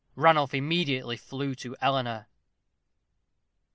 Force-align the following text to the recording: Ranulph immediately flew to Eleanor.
Ranulph 0.15 0.55
immediately 0.55 1.15
flew 1.15 1.53
to 1.53 1.77
Eleanor. 1.79 2.27